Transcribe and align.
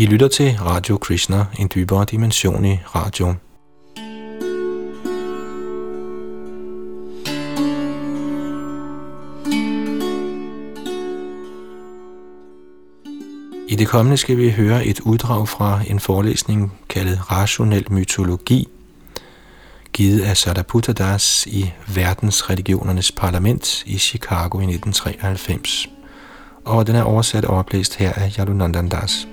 I 0.00 0.06
lytter 0.06 0.28
til 0.28 0.56
Radio 0.60 0.98
Krishna, 0.98 1.46
en 1.58 1.70
dybere 1.74 2.04
dimension 2.04 2.64
i 2.64 2.78
radio. 2.94 3.34
I 13.68 13.74
det 13.74 13.88
kommende 13.88 14.16
skal 14.16 14.36
vi 14.36 14.50
høre 14.50 14.86
et 14.86 15.00
uddrag 15.00 15.48
fra 15.48 15.80
en 15.86 16.00
forelæsning 16.00 16.72
kaldet 16.88 17.32
Rationel 17.32 17.92
Mytologi, 17.92 18.68
givet 19.92 20.20
af 20.20 20.36
Sariputta 20.36 20.92
Das 20.92 21.46
i 21.46 21.72
Verdensreligionernes 21.94 23.12
Parlament 23.12 23.82
i 23.86 23.98
Chicago 23.98 24.60
i 24.60 24.64
1993. 24.64 25.88
Og 26.64 26.86
den 26.86 26.96
er 26.96 27.02
oversat 27.02 27.44
og 27.44 27.56
oplæst 27.56 27.96
her 27.96 28.12
af 28.12 28.34
Yadunandan 28.38 28.88
Das. 28.88 29.26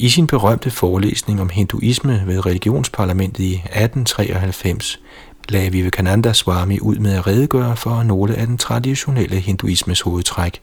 I 0.00 0.08
sin 0.08 0.26
berømte 0.26 0.70
forelæsning 0.70 1.40
om 1.40 1.48
hinduisme 1.48 2.22
ved 2.26 2.46
religionsparlamentet 2.46 3.44
i 3.44 3.54
1893 3.54 5.00
lagde 5.48 5.72
Vivekananda 5.72 6.32
Swami 6.32 6.80
ud 6.80 6.96
med 6.96 7.14
at 7.14 7.26
redegøre 7.26 7.76
for 7.76 8.02
nogle 8.02 8.36
af 8.36 8.46
den 8.46 8.58
traditionelle 8.58 9.36
hinduismes 9.36 10.00
hovedtræk. 10.00 10.60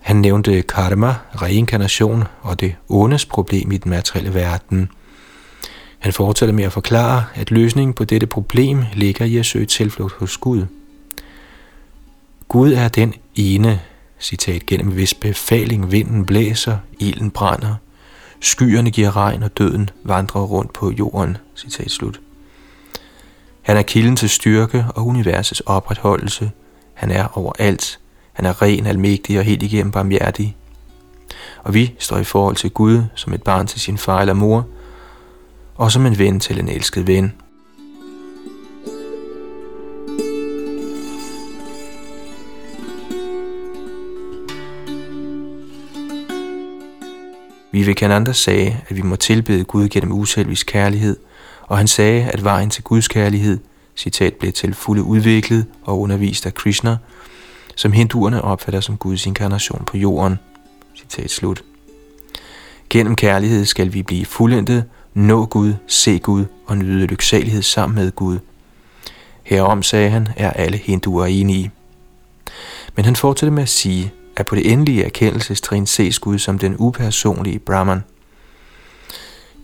Han 0.00 0.16
nævnte 0.16 0.62
karma, 0.62 1.14
reinkarnation 1.42 2.24
og 2.42 2.60
det 2.60 2.74
ondes 2.88 3.26
problem 3.26 3.72
i 3.72 3.76
den 3.76 3.90
materielle 3.90 4.34
verden. 4.34 4.90
Han 5.98 6.12
fortsatte 6.12 6.54
med 6.54 6.64
at 6.64 6.72
forklare, 6.72 7.24
at 7.34 7.50
løsningen 7.50 7.94
på 7.94 8.04
dette 8.04 8.26
problem 8.26 8.84
ligger 8.92 9.24
i 9.24 9.36
at 9.36 9.46
søge 9.46 9.66
tilflugt 9.66 10.14
hos 10.14 10.36
Gud. 10.36 10.66
Gud 12.48 12.72
er 12.72 12.88
den 12.88 13.14
ene, 13.34 13.80
citat, 14.20 14.66
gennem 14.66 14.92
hvis 14.92 15.14
befaling 15.14 15.92
vinden 15.92 16.26
blæser, 16.26 16.76
ilden 16.98 17.30
brænder, 17.30 17.74
skyerne 18.40 18.90
giver 18.90 19.16
regn 19.16 19.42
og 19.42 19.58
døden 19.58 19.90
vandrer 20.04 20.40
rundt 20.40 20.72
på 20.72 20.90
jorden, 20.90 21.36
citat 21.56 21.90
slut. 21.90 22.20
Han 23.62 23.76
er 23.76 23.82
kilden 23.82 24.16
til 24.16 24.28
styrke 24.28 24.86
og 24.94 25.06
universets 25.06 25.60
opretholdelse. 25.60 26.50
Han 26.94 27.10
er 27.10 27.38
overalt. 27.38 27.98
Han 28.32 28.46
er 28.46 28.62
ren, 28.62 28.86
almægtig 28.86 29.38
og 29.38 29.44
helt 29.44 29.62
igennem 29.62 29.92
barmhjertig. 29.92 30.56
Og 31.62 31.74
vi 31.74 31.94
står 31.98 32.18
i 32.18 32.24
forhold 32.24 32.56
til 32.56 32.70
Gud 32.70 33.02
som 33.14 33.32
et 33.32 33.42
barn 33.42 33.66
til 33.66 33.80
sin 33.80 33.98
far 33.98 34.20
eller 34.20 34.34
mor, 34.34 34.66
og 35.74 35.92
som 35.92 36.06
en 36.06 36.18
ven 36.18 36.40
til 36.40 36.58
en 36.58 36.68
elsket 36.68 37.06
ven. 37.06 37.32
Vivekananda 47.78 48.32
sagde, 48.32 48.76
at 48.88 48.96
vi 48.96 49.02
må 49.02 49.16
tilbede 49.16 49.64
Gud 49.64 49.88
gennem 49.88 50.12
uselvisk 50.12 50.66
kærlighed, 50.66 51.16
og 51.62 51.78
han 51.78 51.88
sagde, 51.88 52.24
at 52.24 52.44
vejen 52.44 52.70
til 52.70 52.84
Guds 52.84 53.08
kærlighed, 53.08 53.58
citat, 53.96 54.34
blev 54.34 54.52
til 54.52 54.74
fulde 54.74 55.02
udviklet 55.02 55.66
og 55.82 56.00
undervist 56.00 56.46
af 56.46 56.54
Krishna, 56.54 56.96
som 57.76 57.92
hinduerne 57.92 58.42
opfatter 58.42 58.80
som 58.80 58.96
Guds 58.96 59.26
inkarnation 59.26 59.84
på 59.86 59.96
jorden. 59.96 60.38
Citat 60.96 61.30
slut. 61.30 61.64
Gennem 62.90 63.16
kærlighed 63.16 63.64
skal 63.64 63.92
vi 63.94 64.02
blive 64.02 64.24
fuldendet, 64.26 64.84
nå 65.14 65.46
Gud, 65.46 65.74
se 65.86 66.18
Gud 66.18 66.44
og 66.66 66.78
nyde 66.78 67.06
lyksalighed 67.06 67.62
sammen 67.62 67.96
med 67.96 68.12
Gud. 68.12 68.38
Herom, 69.42 69.82
sagde 69.82 70.10
han, 70.10 70.28
er 70.36 70.50
alle 70.50 70.78
hinduer 70.78 71.26
enige. 71.26 71.70
Men 72.96 73.04
han 73.04 73.16
fortsætter 73.16 73.54
med 73.54 73.62
at 73.62 73.68
sige, 73.68 74.12
at 74.38 74.46
på 74.46 74.54
det 74.54 74.72
endelige 74.72 75.04
erkendelsestrin 75.04 75.86
ses 75.86 76.18
Gud 76.18 76.38
som 76.38 76.58
den 76.58 76.76
upersonlige 76.78 77.58
Brahman. 77.58 78.04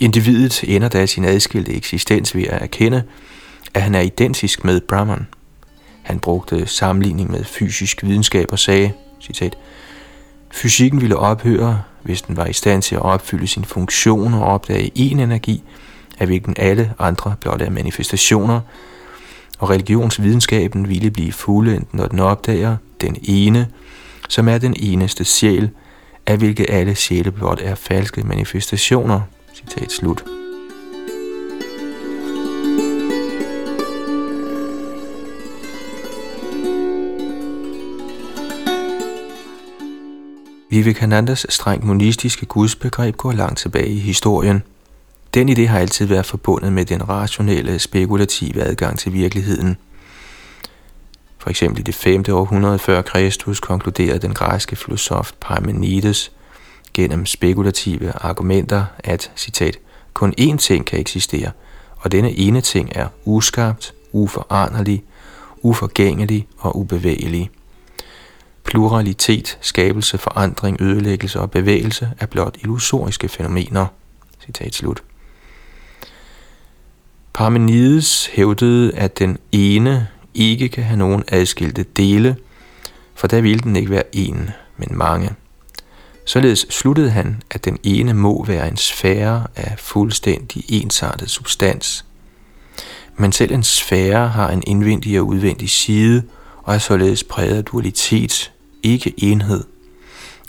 Individet 0.01 0.65
ender 0.67 0.89
da 0.89 1.07
sin 1.07 1.25
adskilte 1.25 1.75
eksistens 1.75 2.35
ved 2.35 2.43
at 2.43 2.63
erkende, 2.63 3.03
at 3.75 3.83
han 3.83 3.95
er 3.95 4.01
identisk 4.01 4.65
med 4.65 4.81
Brahman. 4.81 5.27
Han 6.03 6.19
brugte 6.19 6.67
sammenligning 6.67 7.31
med 7.31 7.45
fysisk 7.45 8.03
videnskab 8.03 8.49
og 8.53 8.59
sagde, 8.59 8.93
citat, 9.21 9.57
Fysikken 10.53 11.01
ville 11.01 11.17
ophøre, 11.17 11.83
hvis 12.03 12.23
den 12.23 12.37
var 12.37 12.47
i 12.47 12.53
stand 12.53 12.83
til 12.83 12.95
at 12.95 13.03
opfylde 13.03 13.47
sin 13.47 13.65
funktion 13.65 14.35
og 14.35 14.43
opdage 14.43 14.91
én 14.99 15.21
energi, 15.21 15.63
af 16.19 16.27
hvilken 16.27 16.55
alle 16.59 16.95
andre 16.99 17.35
blot 17.41 17.63
er 17.63 17.71
manifestationer, 17.71 18.61
og 19.59 19.71
religionsvidenskaben 19.71 20.89
ville 20.89 21.11
blive 21.11 21.33
fuldendt, 21.33 21.95
når 21.95 22.07
den 22.07 22.21
opdager 22.21 22.77
den 23.01 23.17
ene, 23.23 23.69
som 24.29 24.49
er 24.49 24.59
den 24.59 24.75
eneste 24.79 25.25
sjæl, 25.25 25.71
af 26.27 26.37
hvilke 26.37 26.71
alle 26.71 26.95
sjæle 26.95 27.31
blot 27.31 27.61
er 27.63 27.75
falske 27.75 28.23
manifestationer. 28.23 29.21
Citat 29.55 29.93
slut. 29.93 30.25
Vivekanandas 40.71 41.47
strengt 41.49 41.85
monistiske 41.85 42.47
gudsbegreb 42.47 43.17
går 43.17 43.33
langt 43.33 43.59
tilbage 43.59 43.89
i 43.89 43.99
historien. 43.99 44.63
Den 45.35 45.49
idé 45.49 45.67
har 45.67 45.79
altid 45.79 46.07
været 46.07 46.27
forbundet 46.27 46.73
med 46.73 46.85
den 46.85 47.09
rationelle, 47.09 47.79
spekulative 47.79 48.63
adgang 48.63 48.99
til 48.99 49.13
virkeligheden– 49.13 49.77
for 51.45 51.51
eksempel 51.51 51.81
i 51.81 51.83
det 51.83 51.95
5. 51.95 52.25
århundrede 52.31 52.79
før 52.79 53.03
Kristus 53.03 53.61
konkluderede 53.61 54.19
den 54.19 54.35
græske 54.35 54.77
filosof 54.77 55.33
Parmenides 55.41 56.33
gennem 56.95 57.27
spekulative 57.27 58.13
argumenter, 58.13 58.85
at, 58.99 59.31
citat, 59.37 59.79
kun 60.15 60.35
én 60.41 60.57
ting 60.57 60.87
kan 60.87 61.01
eksistere, 61.01 61.51
og 61.97 62.13
denne 62.13 62.33
ene 62.39 62.61
ting 62.61 62.93
er 62.95 63.09
uskabt, 63.25 63.95
uforanderlig, 64.13 65.05
uforgængelig 65.63 66.47
og 66.59 66.77
ubevægelig. 66.79 67.51
Pluralitet, 68.65 69.59
skabelse, 69.61 70.19
forandring, 70.19 70.81
ødelæggelse 70.81 71.41
og 71.41 71.51
bevægelse 71.51 72.11
er 72.21 72.27
blot 72.27 72.57
illusoriske 72.61 73.29
fænomener. 73.29 73.87
Citat 74.45 74.75
slut. 74.75 75.03
Parmenides 77.35 78.27
hævdede, 78.27 78.95
at 78.95 79.19
den 79.19 79.39
ene 79.53 80.09
ikke 80.35 80.69
kan 80.69 80.85
have 80.85 80.97
nogen 80.97 81.25
adskilte 81.29 81.83
dele, 81.97 82.37
for 83.15 83.27
der 83.27 83.41
ville 83.41 83.61
den 83.61 83.77
ikke 83.77 83.91
være 83.91 84.17
en, 84.17 84.51
men 84.77 84.89
mange. 84.91 85.31
Således 86.25 86.67
sluttede 86.71 87.11
han, 87.11 87.43
at 87.51 87.65
den 87.65 87.79
ene 87.83 88.15
må 88.15 88.45
være 88.45 88.69
en 88.69 88.77
sfære 88.77 89.47
af 89.57 89.75
fuldstændig 89.79 90.65
ensartet 90.69 91.31
substans. 91.31 92.05
Men 93.17 93.33
selv 93.33 93.53
en 93.53 93.63
sfære 93.63 94.29
har 94.29 94.51
en 94.51 94.63
indvendig 94.67 95.21
og 95.21 95.27
udvendig 95.27 95.71
side, 95.71 96.23
og 96.63 96.75
er 96.75 96.79
således 96.79 97.25
præget 97.25 97.57
af 97.57 97.65
dualitet, 97.65 98.53
ikke 98.83 99.15
enhed. 99.17 99.65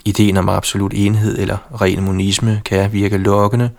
Ideen 0.04 0.36
om 0.36 0.48
absolut 0.48 0.92
enhed 0.94 1.38
eller 1.38 1.80
ren 1.80 2.04
monisme 2.04 2.62
kan 2.64 2.92
virke 2.92 3.18
lokkende, 3.18 3.70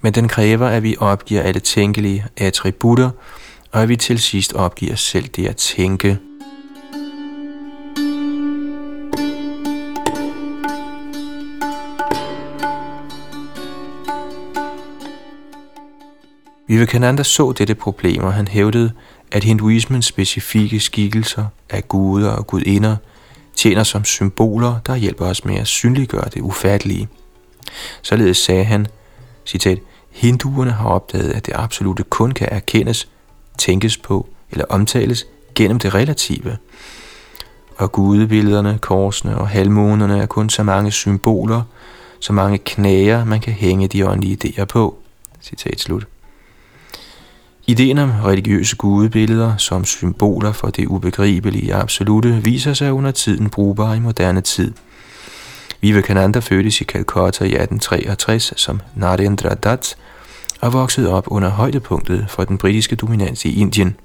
men 0.00 0.14
den 0.14 0.28
kræver, 0.28 0.66
at 0.66 0.82
vi 0.82 0.96
opgiver 0.98 1.42
alle 1.42 1.60
tænkelige 1.60 2.24
attributter, 2.36 3.10
og 3.72 3.82
at 3.82 3.88
vi 3.88 3.96
til 3.96 4.18
sidst 4.18 4.52
opgiver 4.52 4.94
selv 4.94 5.28
det 5.28 5.46
at 5.46 5.56
tænke. 5.56 6.18
Vivekananda 16.68 17.22
så 17.22 17.52
dette 17.52 17.74
problem, 17.74 18.22
og 18.22 18.32
han 18.34 18.48
hævdede, 18.48 18.92
at 19.32 19.44
hinduismens 19.44 20.06
specifikke 20.06 20.80
skikkelser 20.80 21.46
af 21.70 21.88
guder 21.88 22.30
og 22.30 22.46
gudinder 22.46 22.96
tjener 23.56 23.82
som 23.82 24.04
symboler, 24.04 24.80
der 24.86 24.96
hjælper 24.96 25.26
os 25.26 25.44
med 25.44 25.56
at 25.56 25.66
synliggøre 25.66 26.28
det 26.34 26.40
ufattelige. 26.40 27.08
Således 28.02 28.36
sagde 28.36 28.64
han, 28.64 28.86
citat, 29.46 29.78
Hinduerne 30.10 30.70
har 30.70 30.88
opdaget, 30.88 31.32
at 31.32 31.46
det 31.46 31.54
absolute 31.56 32.02
kun 32.02 32.32
kan 32.32 32.48
erkendes 32.50 33.08
tænkes 33.60 33.96
på 33.96 34.28
eller 34.50 34.64
omtales 34.68 35.26
gennem 35.54 35.78
det 35.78 35.94
relative. 35.94 36.56
Og 37.76 37.92
gudebillederne, 37.92 38.78
korsene 38.80 39.38
og 39.38 39.48
halvmånerne 39.48 40.22
er 40.22 40.26
kun 40.26 40.50
så 40.50 40.62
mange 40.62 40.90
symboler, 40.90 41.62
så 42.20 42.32
mange 42.32 42.58
knager, 42.58 43.24
man 43.24 43.40
kan 43.40 43.52
hænge 43.52 43.88
de 43.88 44.08
åndelige 44.08 44.38
idéer 44.44 44.64
på. 44.64 44.96
Citat 45.42 45.80
slut. 45.80 46.06
Ideen 47.66 47.98
om 47.98 48.10
religiøse 48.10 48.76
gudebilleder 48.76 49.56
som 49.56 49.84
symboler 49.84 50.52
for 50.52 50.68
det 50.68 50.86
ubegribelige 50.86 51.74
absolute 51.74 52.40
viser 52.44 52.74
sig 52.74 52.92
under 52.92 53.10
tiden 53.10 53.50
brugbar 53.50 53.94
i 53.94 54.00
moderne 54.00 54.40
tid. 54.40 54.72
Vivekananda 55.80 56.38
fødtes 56.38 56.80
i 56.80 56.84
Calcutta 56.84 57.44
i 57.44 57.54
1863 57.54 58.52
som 58.56 58.80
Narendra 58.94 59.54
Dutt 59.54 59.96
og 60.60 60.72
voksede 60.72 61.12
op 61.12 61.24
under 61.26 61.48
højdepunktet 61.48 62.26
for 62.28 62.44
den 62.44 62.58
britiske 62.58 62.96
dominans 62.96 63.44
i 63.44 63.60
Indien. 63.60 63.96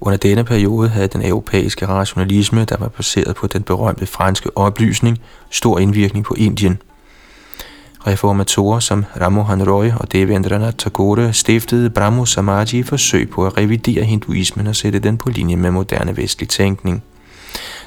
Under 0.00 0.16
denne 0.16 0.44
periode 0.44 0.88
havde 0.88 1.08
den 1.08 1.26
europæiske 1.26 1.86
rationalisme, 1.86 2.64
der 2.64 2.76
var 2.76 2.88
baseret 2.88 3.36
på 3.36 3.46
den 3.46 3.62
berømte 3.62 4.06
franske 4.06 4.56
oplysning, 4.56 5.18
stor 5.50 5.78
indvirkning 5.78 6.24
på 6.24 6.34
Indien. 6.34 6.82
Reformatorer 8.06 8.80
som 8.80 9.04
Ramohan 9.20 9.70
Roy 9.70 9.90
og 9.96 10.12
Devendranath 10.12 10.76
Tagore 10.76 11.32
stiftede 11.32 11.90
Brahmo 11.90 12.24
Samaji 12.24 12.78
i 12.78 12.82
forsøg 12.82 13.30
på 13.30 13.46
at 13.46 13.58
revidere 13.58 14.04
hinduismen 14.04 14.66
og 14.66 14.76
sætte 14.76 14.98
den 14.98 15.16
på 15.16 15.30
linje 15.30 15.56
med 15.56 15.70
moderne 15.70 16.16
vestlig 16.16 16.48
tænkning. 16.48 17.02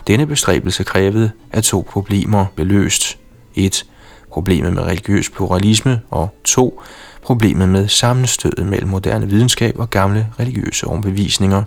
Denne 0.07 0.25
bestræbelse 0.25 0.83
krævede, 0.83 1.31
at 1.51 1.63
to 1.63 1.87
problemer 1.89 2.45
blev 2.55 2.67
løst. 2.67 3.17
1. 3.55 3.85
Problemet 4.31 4.73
med 4.73 4.83
religiøs 4.83 5.29
pluralisme, 5.29 6.01
og 6.09 6.35
2. 6.43 6.81
Problemet 7.31 7.69
med 7.69 7.87
sammenstødet 7.87 8.65
mellem 8.65 8.89
moderne 8.89 9.29
videnskab 9.29 9.79
og 9.79 9.89
gamle 9.89 10.27
religiøse 10.39 10.87
overbevisninger. 10.87 11.63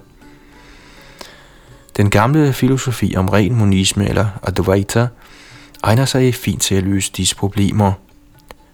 Den 1.97 2.11
gamle 2.11 2.53
filosofi 2.53 3.15
om 3.17 3.29
ren 3.29 3.55
monisme 3.55 4.09
eller 4.09 4.27
Advaita 4.43 5.07
egner 5.83 6.05
sig 6.05 6.35
fint 6.35 6.63
til 6.63 6.75
at 6.75 6.83
løse 6.83 7.13
disse 7.17 7.37
problemer. 7.37 7.93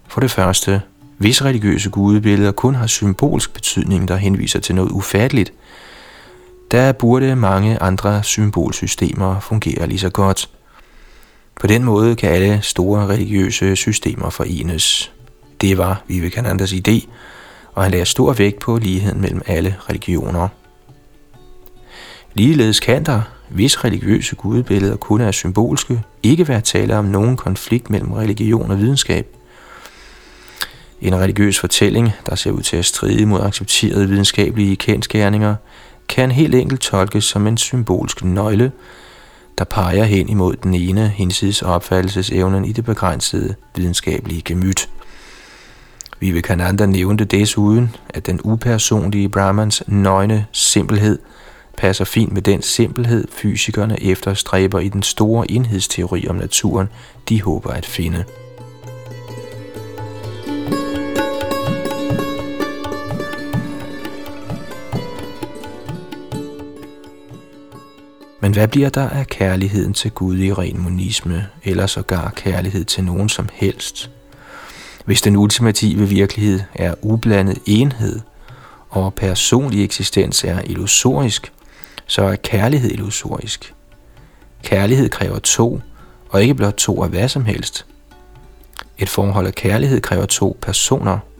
For 0.07 0.21
det 0.21 0.31
første, 0.31 0.81
hvis 1.17 1.43
religiøse 1.43 1.89
gudebilleder 1.89 2.51
kun 2.51 2.75
har 2.75 2.87
symbolsk 2.87 3.53
betydning, 3.53 4.07
der 4.07 4.15
henviser 4.15 4.59
til 4.59 4.75
noget 4.75 4.91
ufatteligt, 4.91 5.53
der 6.71 6.91
burde 6.91 7.35
mange 7.35 7.81
andre 7.81 8.23
symbolsystemer 8.23 9.39
fungere 9.39 9.87
lige 9.87 9.99
så 9.99 10.09
godt. 10.09 10.49
På 11.61 11.67
den 11.67 11.83
måde 11.83 12.15
kan 12.15 12.29
alle 12.29 12.59
store 12.61 13.07
religiøse 13.07 13.75
systemer 13.75 14.29
forenes. 14.29 15.11
Det 15.61 15.77
var 15.77 16.03
Vivekanandas 16.07 16.73
idé, 16.73 17.07
og 17.73 17.83
han 17.83 17.91
lagde 17.91 18.05
stor 18.05 18.33
vægt 18.33 18.59
på 18.59 18.77
ligheden 18.77 19.21
mellem 19.21 19.41
alle 19.45 19.75
religioner. 19.89 20.47
Ligeledes 22.33 22.79
kan 22.79 23.05
der, 23.05 23.21
hvis 23.49 23.83
religiøse 23.83 24.35
gudebilleder 24.35 24.95
kun 24.95 25.21
er 25.21 25.31
symbolske, 25.31 26.03
ikke 26.23 26.47
være 26.47 26.61
tale 26.61 26.97
om 26.97 27.05
nogen 27.05 27.37
konflikt 27.37 27.89
mellem 27.89 28.11
religion 28.11 28.71
og 28.71 28.79
videnskab. 28.79 29.35
En 31.01 31.15
religiøs 31.15 31.59
fortælling, 31.59 32.11
der 32.25 32.35
ser 32.35 32.51
ud 32.51 32.61
til 32.61 32.77
at 32.77 32.85
stride 32.85 33.25
mod 33.25 33.41
accepterede 33.41 34.09
videnskabelige 34.09 34.75
kendskærninger, 34.75 35.55
kan 36.09 36.31
helt 36.31 36.55
enkelt 36.55 36.81
tolkes 36.81 37.23
som 37.23 37.47
en 37.47 37.57
symbolsk 37.57 38.23
nøgle, 38.23 38.71
der 39.57 39.63
peger 39.63 40.03
hen 40.03 40.29
imod 40.29 40.55
den 40.55 40.73
ene 40.73 41.07
hinsides 41.07 41.61
opfattelsesevnen 41.61 42.65
i 42.65 42.71
det 42.71 42.85
begrænsede 42.85 43.55
videnskabelige 43.75 44.41
gemyt. 44.41 44.89
Vivekananda 46.21 46.85
nævnte 46.85 47.25
desuden, 47.25 47.95
at 48.09 48.25
den 48.25 48.39
upersonlige 48.43 49.29
Brahmans 49.29 49.83
nøgne 49.87 50.45
simpelhed 50.51 51.19
passer 51.77 52.05
fint 52.05 52.33
med 52.33 52.41
den 52.41 52.61
simpelhed, 52.61 53.27
fysikerne 53.31 54.03
efterstræber 54.03 54.79
i 54.79 54.89
den 54.89 55.03
store 55.03 55.51
enhedsteori 55.51 56.27
om 56.27 56.35
naturen, 56.35 56.89
de 57.29 57.41
håber 57.41 57.69
at 57.69 57.85
finde. 57.85 58.23
Men 68.41 68.53
hvad 68.53 68.67
bliver 68.67 68.89
der 68.89 69.09
af 69.09 69.27
kærligheden 69.27 69.93
til 69.93 70.11
Gud 70.11 70.37
i 70.37 70.53
ren 70.53 70.81
monisme, 70.81 71.47
eller 71.63 71.87
sågar 71.87 72.33
kærlighed 72.35 72.85
til 72.85 73.03
nogen 73.03 73.29
som 73.29 73.49
helst? 73.53 74.11
Hvis 75.05 75.21
den 75.21 75.35
ultimative 75.35 76.09
virkelighed 76.09 76.59
er 76.75 76.93
ublandet 77.01 77.57
enhed, 77.65 78.19
og 78.89 79.13
personlig 79.13 79.83
eksistens 79.83 80.43
er 80.43 80.61
illusorisk, 80.61 81.53
så 82.07 82.21
er 82.21 82.35
kærlighed 82.35 82.91
illusorisk. 82.91 83.73
Kærlighed 84.63 85.09
kræver 85.09 85.39
to, 85.39 85.81
og 86.29 86.41
ikke 86.41 86.55
blot 86.55 86.73
to 86.73 87.03
af 87.03 87.09
hvad 87.09 87.29
som 87.29 87.45
helst. 87.45 87.85
Et 88.97 89.09
forhold 89.09 89.47
af 89.47 89.55
kærlighed 89.55 90.01
kræver 90.01 90.25
to 90.25 90.57
personer– 90.61 91.19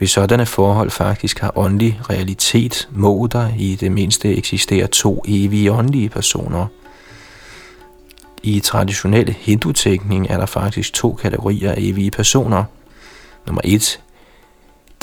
hvis 0.00 0.10
sådanne 0.10 0.46
forhold 0.46 0.90
faktisk 0.90 1.38
har 1.38 1.52
åndelig 1.58 2.00
realitet, 2.10 2.88
må 2.92 3.28
der 3.32 3.48
i 3.58 3.74
det 3.74 3.92
mindste 3.92 4.36
eksistere 4.36 4.86
to 4.86 5.22
evige 5.28 5.72
åndelige 5.72 6.08
personer. 6.08 6.66
I 8.42 8.60
traditionel 8.60 9.36
hindu-tænkning 9.38 10.26
er 10.30 10.38
der 10.38 10.46
faktisk 10.46 10.92
to 10.92 11.12
kategorier 11.12 11.70
af 11.70 11.76
evige 11.78 12.10
personer. 12.10 12.64
Nummer 13.46 13.62
et, 13.64 14.00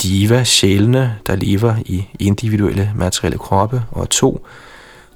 diva 0.02 0.44
sjælene, 0.44 1.18
der 1.26 1.36
lever 1.36 1.74
i 1.86 2.04
individuelle 2.18 2.92
materielle 2.96 3.38
kroppe, 3.38 3.82
og 3.90 4.10
to, 4.10 4.46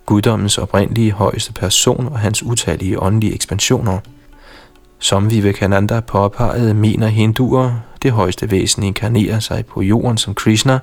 guddommens 0.06 0.58
oprindelige 0.58 1.12
højeste 1.12 1.52
person 1.52 2.08
og 2.08 2.18
hans 2.18 2.42
utallige 2.42 3.02
åndelige 3.02 3.34
ekspansioner– 3.34 3.98
som 5.02 5.30
Vivekananda 5.30 6.00
påpegede, 6.00 6.74
mener 6.74 7.06
hinduer, 7.06 7.72
det 8.02 8.12
højeste 8.12 8.50
væsen 8.50 8.82
inkarnerer 8.82 9.40
sig 9.40 9.66
på 9.66 9.82
jorden 9.82 10.18
som 10.18 10.34
Krishna, 10.34 10.78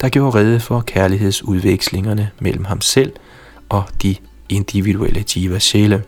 der 0.00 0.08
gjorde 0.08 0.38
rede 0.38 0.60
for 0.60 0.80
kærlighedsudvekslingerne 0.80 2.30
mellem 2.40 2.64
ham 2.64 2.80
selv 2.80 3.12
og 3.68 3.84
de 4.02 4.16
individuelle 4.48 5.24
jiva 5.36 5.58
sjæle. 5.58 6.02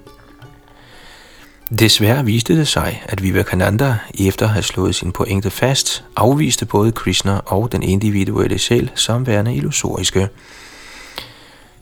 Desværre 1.70 2.24
viste 2.24 2.58
det 2.58 2.68
sig, 2.68 3.02
at 3.04 3.22
Vivekananda, 3.22 3.96
efter 4.20 4.46
at 4.46 4.52
have 4.52 4.62
slået 4.62 4.94
sin 4.94 5.12
pointe 5.12 5.50
fast, 5.50 6.04
afviste 6.16 6.66
både 6.66 6.92
Krishna 6.92 7.40
og 7.46 7.72
den 7.72 7.82
individuelle 7.82 8.58
sjæl 8.58 8.90
som 8.94 9.26
værende 9.26 9.54
illusoriske. 9.54 10.28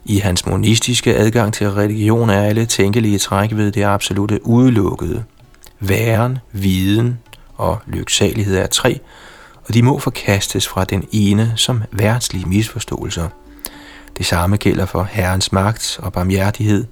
I 0.04 0.18
hans 0.18 0.46
monistiske 0.46 1.14
adgang 1.14 1.54
til 1.54 1.70
religion 1.70 2.30
er 2.30 2.42
alle 2.42 2.66
tænkelige 2.66 3.18
træk 3.18 3.56
ved 3.56 3.72
det 3.72 3.84
absolute 3.84 4.46
udelukkede. 4.46 5.24
Væren, 5.80 6.38
viden 6.52 7.18
og 7.56 7.78
lyksalighed 7.86 8.56
er 8.56 8.66
tre, 8.66 9.00
og 9.68 9.74
de 9.74 9.82
må 9.82 9.98
forkastes 9.98 10.68
fra 10.68 10.84
den 10.84 11.04
ene 11.12 11.52
som 11.56 11.82
værtslige 11.92 12.46
misforståelser. 12.46 13.28
Det 14.18 14.26
samme 14.26 14.56
gælder 14.56 14.86
for 14.86 15.08
Herrens 15.10 15.52
magt 15.52 16.00
og 16.02 16.12
barmhjertighed. 16.12 16.84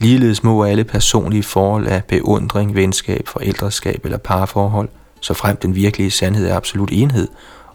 Ligeledes 0.00 0.42
må 0.42 0.64
alle 0.64 0.84
personlige 0.84 1.42
forhold 1.42 1.86
af 1.86 2.04
beundring, 2.04 2.74
venskab, 2.74 3.28
forældreskab 3.28 4.00
eller 4.04 4.18
parforhold, 4.18 4.88
så 5.20 5.34
frem 5.34 5.56
den 5.56 5.74
virkelige 5.74 6.10
sandhed 6.10 6.46
er 6.46 6.56
absolut 6.56 6.88
enhed, 6.92 7.28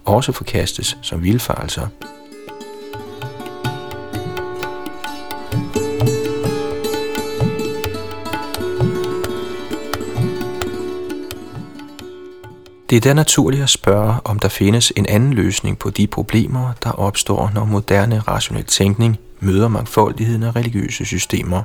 også 0.05 0.31
forkastes 0.31 0.97
som 1.01 1.23
vildfarelser. 1.23 1.87
Det 12.89 12.95
er 12.95 13.01
da 13.01 13.13
naturligt 13.13 13.63
at 13.63 13.69
spørge, 13.69 14.15
om 14.23 14.39
der 14.39 14.47
findes 14.49 14.93
en 14.95 15.05
anden 15.05 15.33
løsning 15.33 15.79
på 15.79 15.89
de 15.89 16.07
problemer, 16.07 16.71
der 16.83 16.91
opstår, 16.91 17.51
når 17.53 17.65
moderne 17.65 18.19
rationel 18.19 18.65
tænkning 18.65 19.17
møder 19.39 19.67
mangfoldigheden 19.67 20.43
af 20.43 20.55
religiøse 20.55 21.05
systemer. 21.05 21.63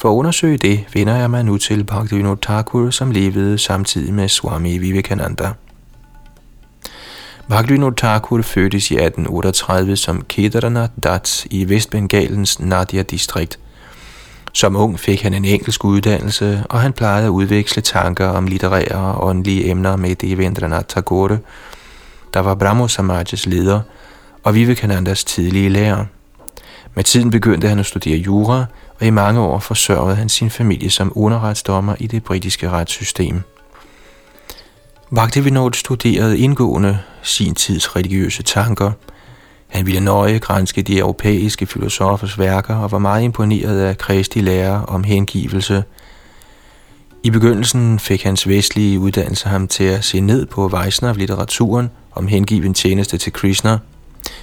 For 0.00 0.08
at 0.08 0.14
undersøge 0.14 0.58
det, 0.58 0.84
vender 0.94 1.16
jeg 1.16 1.30
mig 1.30 1.44
nu 1.44 1.58
til 1.58 1.84
Bhaktivinoda 1.84 2.40
Thakur, 2.42 2.90
som 2.90 3.10
levede 3.10 3.58
samtidig 3.58 4.14
med 4.14 4.28
Swami 4.28 4.78
Vivekananda. 4.78 5.52
Bhaktivinoda 7.48 7.94
Thakur 7.96 8.42
fødtes 8.42 8.90
i 8.90 8.94
1838 8.94 9.96
som 9.96 10.24
Kedarnath 10.28 10.92
Dat 11.02 11.46
i 11.50 11.68
Vestbengalens 11.68 12.60
Nadia-distrikt– 12.60 13.58
som 14.52 14.76
ung 14.76 15.00
fik 15.00 15.22
han 15.22 15.34
en 15.34 15.44
engelsk 15.44 15.84
uddannelse, 15.84 16.64
og 16.70 16.80
han 16.80 16.92
plejede 16.92 17.26
at 17.26 17.30
udveksle 17.30 17.82
tanker 17.82 18.26
om 18.26 18.46
litterære 18.46 19.14
og 19.14 19.26
åndelige 19.26 19.70
emner 19.70 19.96
med 19.96 20.16
Devendranath 20.16 20.86
Tagore, 20.86 21.38
der 22.34 22.40
var 22.40 22.54
Brahmo 22.54 22.88
Samajas 22.88 23.46
leder 23.46 23.80
og 24.42 24.54
Vivekanandas 24.54 25.24
tidlige 25.24 25.68
lærer. 25.68 26.04
Med 26.94 27.04
tiden 27.04 27.30
begyndte 27.30 27.68
han 27.68 27.78
at 27.78 27.86
studere 27.86 28.18
jura, 28.18 28.64
og 29.00 29.06
i 29.06 29.10
mange 29.10 29.40
år 29.40 29.58
forsørgede 29.58 30.16
han 30.16 30.28
sin 30.28 30.50
familie 30.50 30.90
som 30.90 31.12
underretsdommer 31.14 31.94
i 31.98 32.06
det 32.06 32.24
britiske 32.24 32.70
retssystem. 32.70 33.42
Vagtevinod 35.10 35.72
studerede 35.72 36.38
indgående 36.38 36.98
sin 37.22 37.54
tids 37.54 37.96
religiøse 37.96 38.42
tanker– 38.42 38.92
han 39.70 39.86
ville 39.86 40.00
nøje 40.00 40.38
grænske 40.38 40.82
de 40.82 40.98
europæiske 40.98 41.66
filosofers 41.66 42.38
værker 42.38 42.76
og 42.76 42.92
var 42.92 42.98
meget 42.98 43.22
imponeret 43.22 43.80
af 43.80 43.98
Kristi 43.98 44.40
lære 44.40 44.84
om 44.84 45.04
hengivelse. 45.04 45.84
I 47.22 47.30
begyndelsen 47.30 47.98
fik 47.98 48.22
hans 48.22 48.48
vestlige 48.48 48.98
uddannelse 48.98 49.48
ham 49.48 49.68
til 49.68 49.84
at 49.84 50.04
se 50.04 50.20
ned 50.20 50.46
på 50.46 50.68
Vaisnav-litteraturen 50.68 51.90
om 52.12 52.26
hengiven 52.26 52.74
tjeneste 52.74 53.18
til 53.18 53.32
Krishna. 53.32 53.78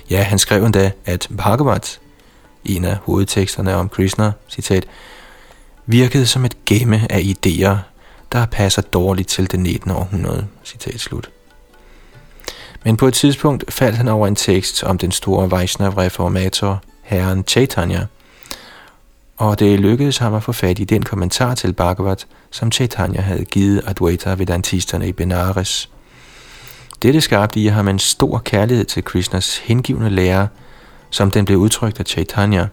Ja, 0.09 0.23
han 0.23 0.39
skrev 0.39 0.63
endda, 0.65 0.91
at 1.05 1.27
Bhagavat, 1.37 1.99
en 2.67 2.86
af 2.86 2.97
hovedteksterne 3.03 3.75
om 3.75 3.89
Krishna, 3.89 4.31
citat, 4.50 4.86
virkede 5.86 6.25
som 6.25 6.45
et 6.45 6.65
gemme 6.65 7.07
af 7.09 7.19
idéer, 7.19 7.75
der 8.31 8.45
passer 8.45 8.81
dårligt 8.81 9.27
til 9.27 9.51
det 9.51 9.59
19. 9.59 9.91
århundrede. 9.91 10.47
Citat 10.63 11.00
slut. 11.00 11.29
Men 12.83 12.97
på 12.97 13.07
et 13.07 13.13
tidspunkt 13.13 13.74
faldt 13.74 13.97
han 13.97 14.07
over 14.07 14.27
en 14.27 14.36
tekst 14.36 14.83
om 14.83 14.97
den 14.97 15.12
store 15.12 15.51
Vaishnav-reformator, 15.51 16.81
herren 17.03 17.43
Chaitanya, 17.47 18.05
og 19.38 19.59
det 19.59 19.79
lykkedes 19.79 20.17
ham 20.17 20.33
at 20.33 20.43
få 20.43 20.51
fat 20.51 20.79
i 20.79 20.83
den 20.83 21.03
kommentar 21.03 21.55
til 21.55 21.74
Bhagavat, 21.74 22.27
som 22.51 22.71
Chaitanya 22.71 23.21
havde 23.21 23.45
givet 23.45 23.81
Advaita 23.86 24.33
Vedantisterne 24.33 25.07
i 25.07 25.12
Benares. 25.12 25.89
Dette 27.01 27.21
skabte 27.21 27.59
i 27.59 27.67
ham 27.67 27.88
en 27.88 28.00
stor 28.00 28.41
kærlighed 28.45 28.86
til 28.86 29.03
Krishnas 29.03 29.57
hengivne 29.57 30.09
lære, 30.09 30.47
som 31.09 31.31
den 31.31 31.45
blev 31.45 31.57
udtrykt 31.57 31.99
af 31.99 32.05
Chaitanya. 32.05 32.67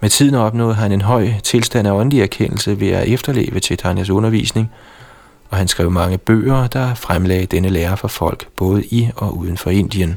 Med 0.00 0.10
tiden 0.10 0.34
opnåede 0.34 0.74
han 0.74 0.92
en 0.92 1.02
høj 1.02 1.28
tilstand 1.42 1.88
af 1.88 1.92
åndelig 1.92 2.22
erkendelse 2.22 2.80
ved 2.80 2.88
at 2.88 3.08
efterleve 3.08 3.60
Chaitanyas 3.60 4.10
undervisning, 4.10 4.70
og 5.50 5.58
han 5.58 5.68
skrev 5.68 5.90
mange 5.90 6.18
bøger, 6.18 6.66
der 6.66 6.94
fremlagde 6.94 7.46
denne 7.46 7.68
lære 7.68 7.96
for 7.96 8.08
folk, 8.08 8.48
både 8.56 8.84
i 8.84 9.08
og 9.16 9.38
uden 9.38 9.56
for 9.56 9.70
Indien. 9.70 10.16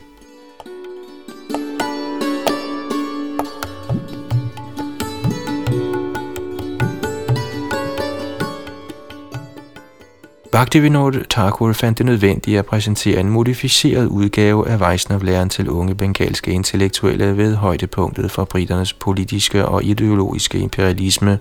Bhaktivinoda 10.56 11.20
Thakur 11.30 11.74
fandt 11.74 11.98
det 11.98 12.06
nødvendigt 12.06 12.60
at 12.60 12.66
præsentere 12.66 13.20
en 13.20 13.30
modificeret 13.30 14.06
udgave 14.06 14.68
af 14.68 14.80
Vaishnav-læren 14.80 15.50
til 15.50 15.70
unge 15.70 15.96
bengalske 15.96 16.52
intellektuelle 16.52 17.38
ved 17.38 17.56
højdepunktet 17.56 18.32
for 18.32 18.44
briternes 18.46 18.94
politiske 18.94 19.66
og 19.66 19.84
ideologiske 19.84 20.60
imperialisme. 20.60 21.40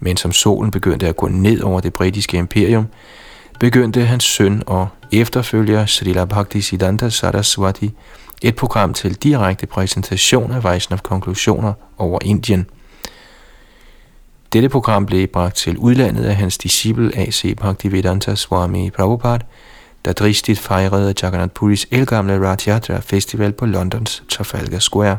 Men 0.00 0.16
som 0.16 0.32
solen 0.32 0.70
begyndte 0.70 1.08
at 1.08 1.16
gå 1.16 1.28
ned 1.28 1.60
over 1.62 1.80
det 1.80 1.92
britiske 1.92 2.36
imperium, 2.38 2.86
begyndte 3.60 4.04
hans 4.04 4.24
søn 4.24 4.62
og 4.66 4.88
efterfølger 5.12 5.86
Srila 5.86 6.24
Bhakti 6.24 6.60
Siddhanta 6.60 7.08
Saraswati 7.08 7.90
et 8.42 8.56
program 8.56 8.94
til 8.94 9.14
direkte 9.14 9.66
præsentation 9.66 10.52
af 10.52 10.64
Vaishnav-konklusioner 10.64 11.72
over 11.98 12.18
Indien– 12.22 12.66
dette 14.54 14.68
program 14.68 15.06
blev 15.06 15.26
bragt 15.26 15.56
til 15.56 15.78
udlandet 15.78 16.24
af 16.24 16.36
hans 16.36 16.58
disciple 16.58 17.16
A.C. 17.18 17.56
Bhaktivedanta 17.56 18.34
Swami 18.34 18.90
Prabhupada, 18.90 19.44
der 20.04 20.12
dristigt 20.12 20.58
fejrede 20.58 21.14
Jagannath 21.22 21.52
Puris 21.52 21.86
elgamle 21.90 22.48
Rath 22.48 22.68
Yatra 22.68 23.00
Festival 23.00 23.52
på 23.52 23.66
Londons 23.66 24.22
Trafalgar 24.28 24.78
Square. 24.78 25.16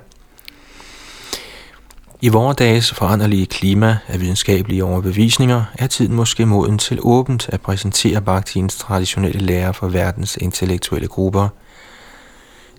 I 2.22 2.30
vores 2.30 2.58
dages 2.58 2.92
foranderlige 2.92 3.46
klima 3.46 3.98
af 4.08 4.22
videnskabelige 4.22 4.84
overbevisninger 4.84 5.64
er 5.80 5.88
tiden 5.88 6.16
måske 6.16 6.46
moden 6.46 6.78
til 6.78 7.00
åbent 7.02 7.50
at 7.50 7.62
præsentere 7.62 8.22
Bhaktiens 8.22 8.76
traditionelle 8.76 9.40
lære 9.40 9.74
for 9.74 9.88
verdens 9.88 10.38
intellektuelle 10.42 11.08
grupper. 11.08 11.50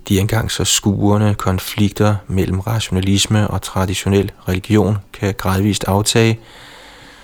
De 0.07 0.19
engang 0.19 0.51
så 0.51 0.63
skuerne 0.63 1.35
konflikter 1.35 2.15
mellem 2.27 2.59
rationalisme 2.59 3.47
og 3.47 3.61
traditionel 3.61 4.31
religion 4.47 4.97
kan 5.13 5.33
gradvist 5.37 5.83
aftage, 5.83 6.39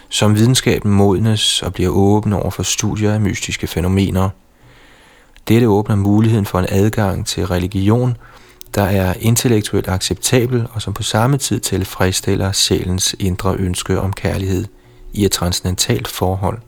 som 0.10 0.36
videnskaben 0.36 0.92
modnes 0.92 1.62
og 1.62 1.74
bliver 1.74 1.90
åben 1.90 2.34
over 2.34 2.50
for 2.50 2.64
studier 2.64 3.14
af 3.14 3.22
mystiske 3.22 3.68
fænomener. 3.68 4.30
Dette 5.48 5.68
åbner 5.68 5.96
muligheden 5.96 6.46
for 6.46 6.60
en 6.60 6.66
adgang 6.70 7.28
til 7.28 7.48
religion, 7.48 8.18
der 8.76 8.84
er 8.84 9.14
intellektuelt 9.20 9.88
acceptabel 9.88 10.68
og 10.72 10.82
som 10.82 10.94
på 10.94 11.04
samme 11.04 11.38
tid 11.38 11.60
tilfredsstiller 11.60 12.52
sjælens 12.52 13.16
indre 13.20 13.56
ønske 13.56 14.00
om 14.00 14.14
kærlighed 14.14 14.66
i 15.14 15.26
et 15.26 15.32
transcendentalt 15.32 16.08
forhold. 16.08 16.60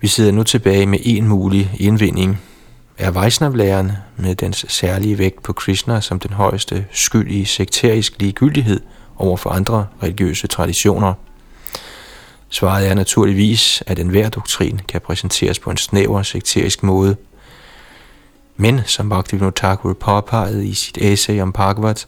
Vi 0.00 0.06
sidder 0.08 0.32
nu 0.32 0.42
tilbage 0.42 0.86
med 0.86 0.98
en 1.02 1.28
mulig 1.28 1.70
indvinding. 1.78 2.40
Er 2.98 3.10
Vaishnav-læren 3.10 3.92
med 4.16 4.34
dens 4.34 4.66
særlige 4.68 5.18
vægt 5.18 5.42
på 5.42 5.52
Krishna 5.52 6.00
som 6.00 6.20
den 6.20 6.32
højeste 6.32 6.86
skyld 6.92 7.30
i 7.30 7.44
sekterisk 7.44 8.14
ligegyldighed– 8.18 8.80
over 9.18 9.36
for 9.36 9.50
andre 9.50 9.86
religiøse 10.02 10.46
traditioner? 10.46 11.14
Svaret 12.48 12.88
er 12.88 12.94
naturligvis, 12.94 13.82
at 13.86 13.98
enhver 13.98 14.28
doktrin 14.28 14.80
kan 14.88 15.00
præsenteres 15.00 15.58
på 15.58 15.70
en 15.70 15.76
snæver 15.76 16.22
sekterisk 16.22 16.82
måde. 16.82 17.16
Men, 18.56 18.80
som 18.86 19.08
Bhaktivinoda 19.08 19.52
Thakur 19.56 19.92
påpegede 19.92 20.66
i 20.66 20.74
sit 20.74 20.98
essay 20.98 21.40
om 21.40 21.52
Bhagavat, 21.52 22.06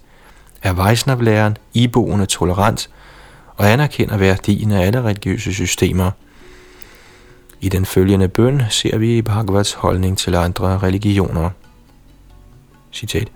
er 0.62 0.73
Vaishnav-læren 0.73 1.57
iboende 1.75 2.26
tolerant 2.26 2.90
og 3.57 3.73
anerkender 3.73 4.16
værdien 4.16 4.73
af 4.73 4.87
alle 4.87 5.02
religiøse 5.02 5.54
systemer. 5.54 6.11
I 7.60 7.68
den 7.68 7.86
følgende 7.86 8.28
bøn 8.28 8.62
ser 8.70 8.98
vi 8.98 9.18
i 9.18 9.22
Bhagavats 9.22 9.72
holdning 9.72 10.18
til 10.18 10.34
andre 10.34 10.78
religioner. 10.78 11.50
Citat. 12.92 13.28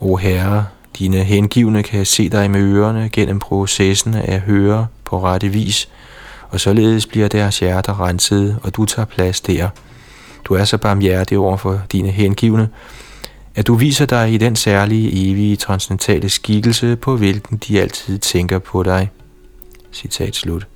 O 0.00 0.16
Herre, 0.16 0.66
dine 0.98 1.16
hengivne 1.16 1.82
kan 1.82 2.06
se 2.06 2.28
dig 2.28 2.50
med 2.50 2.60
ørerne 2.60 3.08
gennem 3.08 3.38
processen 3.38 4.14
af 4.14 4.34
at 4.34 4.40
høre 4.40 4.86
på 5.04 5.22
rette 5.22 5.48
vis, 5.48 5.88
og 6.48 6.60
således 6.60 7.06
bliver 7.06 7.28
deres 7.28 7.58
hjerter 7.58 8.00
renset, 8.00 8.58
og 8.62 8.76
du 8.76 8.84
tager 8.84 9.06
plads 9.06 9.40
der. 9.40 9.68
Du 10.44 10.54
er 10.54 10.64
så 10.64 10.78
barmhjertig 10.78 11.38
over 11.38 11.56
for 11.56 11.80
dine 11.92 12.10
hengivne, 12.10 12.68
at 13.54 13.66
du 13.66 13.74
viser 13.74 14.06
dig 14.06 14.32
i 14.32 14.38
den 14.38 14.56
særlige, 14.56 15.30
evige, 15.30 15.56
transcendentale 15.56 16.28
skikkelse, 16.28 16.96
på 16.96 17.16
hvilken 17.16 17.56
de 17.56 17.80
altid 17.80 18.18
tænker 18.18 18.58
på 18.58 18.82
dig. 18.82 19.10
Citat 19.92 20.36
slut. 20.36 20.66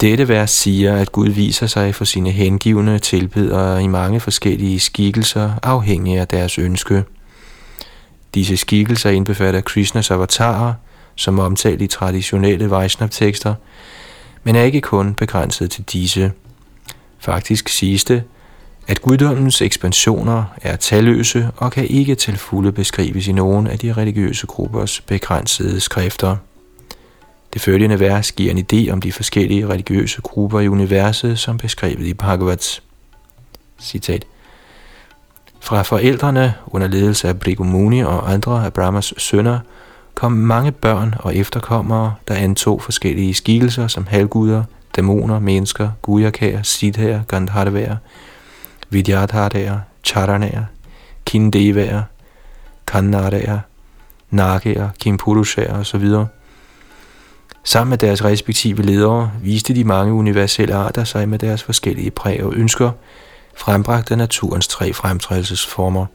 Dette 0.00 0.28
vers 0.28 0.50
siger, 0.50 0.96
at 0.96 1.12
Gud 1.12 1.28
viser 1.28 1.66
sig 1.66 1.94
for 1.94 2.04
sine 2.04 2.30
hengivne 2.30 2.98
tilbedere 2.98 3.82
i 3.82 3.86
mange 3.86 4.20
forskellige 4.20 4.80
skikkelser, 4.80 5.52
afhængig 5.62 6.18
af 6.18 6.28
deres 6.28 6.58
ønske. 6.58 7.04
Disse 8.34 8.56
skikkelser 8.56 9.10
indbefatter 9.10 9.60
Krishnas 9.60 10.10
avatarer, 10.10 10.74
som 11.16 11.38
omtalt 11.38 11.82
i 11.82 11.86
traditionelle 11.86 12.70
Vaishnav-tekster, 12.70 13.54
men 14.44 14.56
er 14.56 14.62
ikke 14.62 14.80
kun 14.80 15.14
begrænset 15.14 15.70
til 15.70 15.84
disse. 15.84 16.32
Faktisk 17.18 17.68
siges 17.68 18.04
det, 18.04 18.22
at 18.88 19.02
guddommens 19.02 19.62
ekspansioner 19.62 20.44
er 20.62 20.76
talløse 20.76 21.48
og 21.56 21.72
kan 21.72 21.86
ikke 21.86 22.14
til 22.14 22.36
fulde 22.36 22.72
beskrives 22.72 23.28
i 23.28 23.32
nogen 23.32 23.66
af 23.66 23.78
de 23.78 23.92
religiøse 23.92 24.46
gruppers 24.46 25.00
begrænsede 25.00 25.80
skrifter. 25.80 26.36
Det 27.54 27.62
følgende 27.62 28.00
vers 28.00 28.32
giver 28.32 28.50
en 28.50 28.58
idé 28.72 28.92
om 28.92 29.00
de 29.00 29.12
forskellige 29.12 29.68
religiøse 29.68 30.20
grupper 30.20 30.60
i 30.60 30.68
universet, 30.68 31.38
som 31.38 31.58
beskrevet 31.58 32.06
i 32.06 32.14
Bhagavats. 32.14 32.82
Citat. 33.80 34.24
Fra 35.60 35.82
forældrene 35.82 36.54
under 36.66 36.86
ledelse 36.86 37.28
af 37.28 37.40
Brigumuni 37.40 38.00
og 38.00 38.32
andre 38.32 38.64
af 38.64 38.72
Brahmas 38.72 39.14
sønner 39.18 39.58
kom 40.14 40.32
mange 40.32 40.72
børn 40.72 41.14
og 41.18 41.36
efterkommere, 41.36 42.14
der 42.28 42.34
antog 42.34 42.82
forskellige 42.82 43.34
skikkelser 43.34 43.86
som 43.88 44.06
halvguder, 44.06 44.64
dæmoner, 44.96 45.38
mennesker, 45.38 45.90
gujakager, 46.02 46.62
sidhager, 46.62 47.22
gandharvager, 47.28 47.96
vidyadhardaer, 48.90 49.78
charanager, 50.04 50.64
kindevager, 51.24 52.02
kannadaer, 52.86 53.58
nager, 54.30 54.88
kimpurushager 55.00 55.78
osv. 55.78 56.04
Sammen 57.64 57.90
med 57.90 57.98
deres 57.98 58.24
respektive 58.24 58.82
ledere 58.82 59.30
viste 59.42 59.74
de 59.74 59.84
mange 59.84 60.12
universelle 60.12 60.74
arter 60.74 61.04
sig 61.04 61.28
med 61.28 61.38
deres 61.38 61.62
forskellige 61.62 62.10
præg 62.10 62.44
og 62.44 62.54
ønsker, 62.54 62.90
frembragt 63.56 64.10
af 64.10 64.18
naturens 64.18 64.68
tre 64.68 64.92
fremtrædelsesformer. 64.92 66.06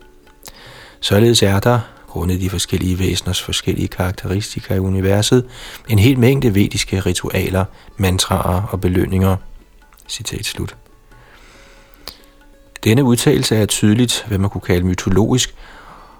Således 1.00 1.44
er 1.44 1.60
der, 1.60 1.80
grundet 2.08 2.42
de 2.42 2.50
forskellige 2.50 3.00
væseners 3.00 3.42
forskellige 3.42 3.88
karakteristika 3.88 4.74
i 4.76 4.80
universet, 4.80 5.46
en 5.88 6.00
hel 6.00 6.20
mængde 6.20 6.56
vediske 6.56 7.00
ritualer, 7.00 7.66
mantraer 7.98 8.62
og 8.62 8.82
belønninger. 8.82 9.36
Citat 10.08 10.46
slut. 10.46 10.76
Denne 12.84 13.04
udtalelse 13.04 13.56
er 13.56 13.66
tydeligt, 13.66 14.26
hvad 14.28 14.38
man 14.38 14.50
kunne 14.50 14.62
kalde 14.62 14.86
mytologisk, 14.86 15.56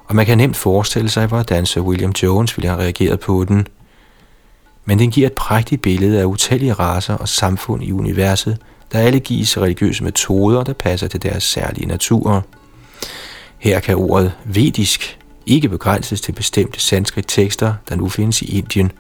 og 0.06 0.16
man 0.16 0.26
kan 0.26 0.38
nemt 0.38 0.58
forestille 0.58 1.10
sig, 1.10 1.26
hvordan 1.28 1.66
Sir 1.66 1.82
William 1.82 2.12
Jones 2.12 2.58
ville 2.58 2.70
have 2.70 2.82
reageret 2.82 3.20
på 3.20 3.46
den. 3.48 3.68
Men 4.90 5.00
den 5.00 5.12
giver 5.12 5.28
et 5.28 5.34
prægtigt 5.34 5.82
billede 5.82 6.20
af 6.20 6.26
utallige 6.26 6.74
raser 6.74 7.14
og 7.14 7.30
samfund 7.30 7.84
i 7.84 7.92
universet, 7.92 8.58
der 8.92 9.00
alle 9.00 9.20
gives 9.20 9.58
religiøse 9.58 10.04
metoder, 10.04 10.64
der 10.64 10.74
passer 10.74 11.08
til 11.08 11.24
deres 11.24 11.44
særlige 11.44 11.88
natur. 11.88 12.46
Her 13.58 13.80
kan 13.80 13.96
ordet 13.96 14.32
vedisk 14.46 15.20
ikke 15.46 15.70
begrænses 15.70 16.22
til 16.22 16.32
bestemte 16.32 16.80
sanskrit 16.80 17.26
tekster, 17.28 17.74
der 17.90 17.96
nu 17.96 18.10
findes 18.10 18.42
i 18.42 18.58
Indien. 18.58 18.92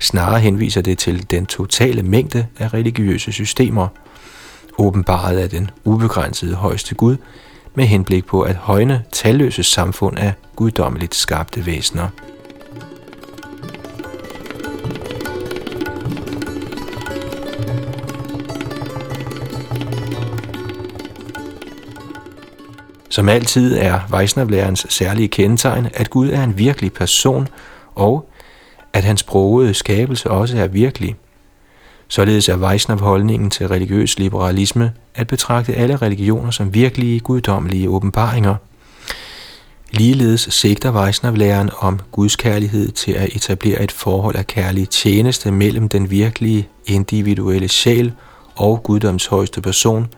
Snarere 0.00 0.40
henviser 0.40 0.80
det 0.80 0.98
til 0.98 1.30
den 1.30 1.46
totale 1.46 2.02
mængde 2.02 2.46
af 2.58 2.74
religiøse 2.74 3.32
systemer, 3.32 3.88
åbenbaret 4.78 5.38
af 5.38 5.50
den 5.50 5.70
ubegrænsede 5.84 6.54
højeste 6.54 6.94
Gud, 6.94 7.16
med 7.74 7.84
henblik 7.84 8.26
på 8.26 8.42
at 8.42 8.56
højne 8.56 9.02
talløse 9.12 9.62
samfund 9.62 10.18
af 10.18 10.32
guddommeligt 10.56 11.14
skabte 11.14 11.66
væsener. 11.66 12.08
Som 23.14 23.28
altid 23.28 23.76
er 23.76 24.00
Vaishnavlærens 24.10 24.86
særlige 24.88 25.28
kendetegn, 25.28 25.88
at 25.94 26.10
Gud 26.10 26.30
er 26.30 26.44
en 26.44 26.58
virkelig 26.58 26.92
person, 26.92 27.48
og 27.94 28.28
at 28.92 29.04
hans 29.04 29.22
brogede 29.22 29.74
skabelse 29.74 30.30
også 30.30 30.58
er 30.58 30.66
virkelig. 30.66 31.16
Således 32.08 32.48
er 32.48 32.56
Vaishnav-holdningen 32.56 33.50
til 33.50 33.68
religiøs 33.68 34.18
liberalisme 34.18 34.92
at 35.14 35.26
betragte 35.26 35.74
alle 35.74 35.96
religioner 35.96 36.50
som 36.50 36.74
virkelige 36.74 37.20
guddommelige 37.20 37.88
åbenbaringer. 37.88 38.54
Ligeledes 39.90 40.48
sigter 40.50 40.90
Vaishnav-læren 40.90 41.70
om 41.78 42.00
Guds 42.12 42.36
kærlighed 42.36 42.90
til 42.90 43.12
at 43.12 43.28
etablere 43.36 43.82
et 43.82 43.92
forhold 43.92 44.36
af 44.36 44.46
kærlig 44.46 44.88
tjeneste 44.88 45.50
mellem 45.50 45.88
den 45.88 46.10
virkelige 46.10 46.68
individuelle 46.86 47.68
sjæl 47.68 48.12
og 48.56 48.82
guddoms 48.82 49.26
højeste 49.26 49.60
person, 49.60 50.08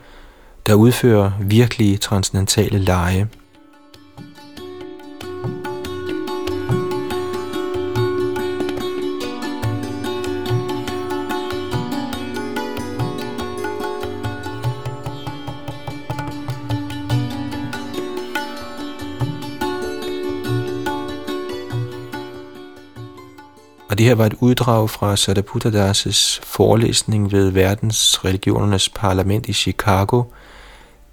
der 0.67 0.75
udfører 0.75 1.31
virkelige 1.41 1.97
transcendentale 1.97 2.79
lege. 2.79 3.29
Og 23.89 23.99
det 23.99 24.07
her 24.07 24.15
var 24.15 24.27
et 24.27 24.35
uddrag 24.41 24.91
fra 24.91 25.17
Sadaputa 25.17 25.91
Das' 25.91 26.41
forelæsning 26.43 27.33
ved 27.33 27.51
verdens 27.51 28.25
religionernes 28.25 28.89
parlament 28.89 29.49
i 29.49 29.53
Chicago, 29.53 30.23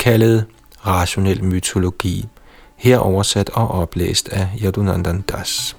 kaldet 0.04 0.46
Rationel 0.86 1.44
mytologi, 1.44 2.26
her 2.76 2.98
oversat 2.98 3.50
og 3.50 3.68
oplæst 3.68 4.30
af 4.30 4.48
Yadunandan 4.64 5.22
Das. 5.22 5.78